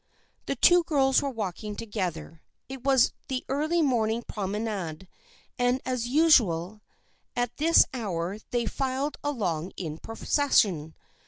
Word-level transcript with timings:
The 0.47 0.55
two 0.55 0.83
girls 0.85 1.21
were 1.21 1.29
walking 1.29 1.75
together. 1.75 2.41
It 2.67 2.83
was 2.83 3.11
the 3.27 3.45
early 3.47 3.83
morning 3.83 4.23
promenade, 4.23 5.07
and 5.59 5.79
as 5.85 6.07
usual 6.07 6.81
at 7.35 7.57
this 7.57 7.85
hour 7.93 8.39
they 8.49 8.65
filed 8.65 9.17
along 9.23 9.73
in 9.77 9.99
procession. 9.99 10.95